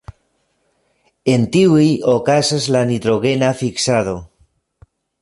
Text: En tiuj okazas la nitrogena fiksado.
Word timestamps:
En 1.33 1.43
tiuj 1.57 1.85
okazas 2.15 2.67
la 2.77 2.83
nitrogena 2.95 3.55
fiksado. 3.63 4.21